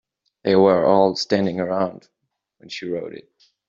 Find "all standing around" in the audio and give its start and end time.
0.83-2.07